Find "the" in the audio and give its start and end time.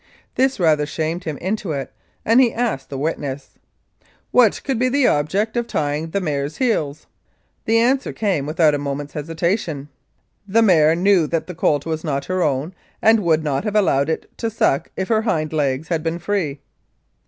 2.89-2.97, 4.89-5.05, 6.09-6.19, 7.65-7.77, 10.47-10.63, 11.45-11.53